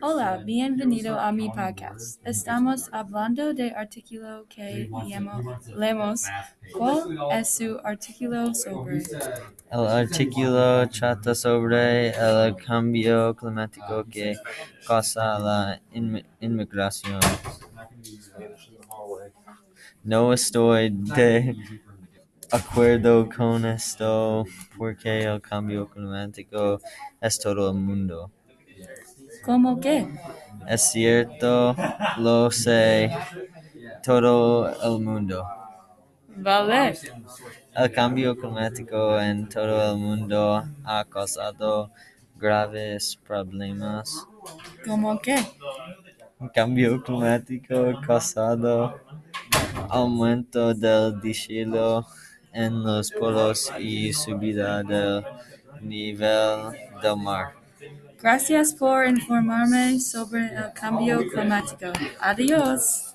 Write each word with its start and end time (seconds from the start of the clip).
Hola, 0.00 0.38
bienvenido 0.44 1.20
a 1.20 1.30
mi 1.30 1.48
podcast. 1.50 2.18
Estamos 2.26 2.88
hablando 2.92 3.52
de 3.52 3.72
artículo 3.72 4.46
que 4.48 4.88
leemos. 5.76 6.22
¿Cuál 6.72 7.18
es 7.32 7.56
su 7.56 7.78
artículo 7.84 8.54
sobre? 8.54 9.02
El 9.70 9.86
artículo 9.86 10.88
trata 10.88 11.34
sobre 11.34 12.08
el 12.10 12.56
cambio 12.56 13.34
climático 13.34 14.04
que 14.04 14.34
causa 14.86 15.38
la 15.38 15.80
inmigración. 16.40 17.20
No 20.02 20.32
estoy 20.32 20.90
de 20.90 21.54
acuerdo 22.50 23.28
con 23.28 23.66
esto 23.66 24.44
porque 24.78 25.24
el 25.24 25.40
cambio 25.42 25.88
climático 25.90 26.80
es 27.20 27.38
todo 27.38 27.70
el 27.70 27.76
mundo. 27.76 28.30
¿Cómo 29.44 29.78
qué? 29.80 30.08
Es 30.66 30.90
cierto, 30.90 31.76
lo 32.18 32.50
sé, 32.50 33.10
todo 34.02 34.68
el 34.82 35.04
mundo. 35.04 35.46
Vale. 36.36 36.96
El 37.74 37.92
cambio 37.92 38.36
climático 38.36 39.20
en 39.20 39.48
todo 39.48 39.92
el 39.92 39.98
mundo 39.98 40.64
ha 40.84 41.04
causado 41.04 41.90
graves 42.36 43.16
problemas. 43.26 44.26
¿Cómo 44.86 45.20
qué? 45.20 45.36
El 46.40 46.50
cambio 46.52 47.02
climático 47.02 47.74
ha 47.74 48.00
causado 48.00 49.00
aumento 49.88 50.72
del 50.74 51.20
deshielo 51.20 52.06
en 52.52 52.82
los 52.82 53.10
polos 53.10 53.72
y 53.78 54.12
subida 54.12 54.82
del 54.82 55.24
nivel 55.80 56.72
del 57.02 57.16
mar. 57.16 57.63
Gracias 58.24 58.72
por 58.72 59.06
informarme 59.06 60.00
sobre 60.00 60.46
el 60.46 60.72
cambio 60.72 61.28
climático. 61.28 61.92
Adiós. 62.20 63.14